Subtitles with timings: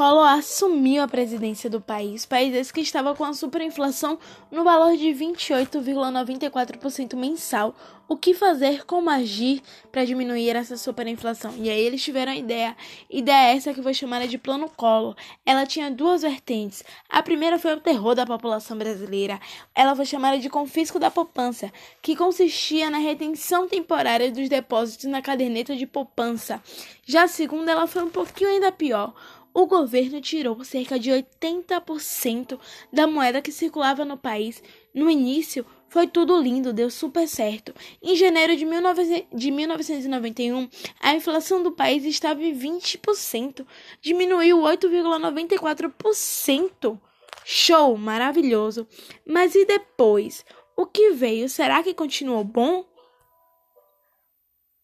[0.00, 4.18] Collor assumiu a presidência do país, país esse que estava com a superinflação
[4.50, 7.74] no valor de 28,94% mensal.
[8.08, 9.60] O que fazer, como agir
[9.92, 11.52] para diminuir essa superinflação?
[11.58, 12.74] E aí eles tiveram a ideia,
[13.10, 15.14] ideia essa que foi chamada de Plano Collor.
[15.44, 16.82] Ela tinha duas vertentes.
[17.06, 19.38] A primeira foi o terror da população brasileira.
[19.74, 21.70] Ela foi chamada de confisco da poupança,
[22.00, 26.62] que consistia na retenção temporária dos depósitos na caderneta de poupança.
[27.04, 29.12] Já a segunda, ela foi um pouquinho ainda pior
[29.52, 32.58] o governo tirou cerca de 80%
[32.92, 34.60] da moeda que circulava no país.
[34.94, 37.74] No início, foi tudo lindo, deu super certo.
[38.00, 39.26] Em janeiro de, 19...
[39.32, 40.68] de 1991,
[41.00, 43.66] a inflação do país estava em 20%,
[44.00, 46.96] diminuiu 8,94%.
[47.44, 48.86] Show, maravilhoso.
[49.26, 50.44] Mas e depois?
[50.76, 51.48] O que veio?
[51.48, 52.86] Será que continuou bom?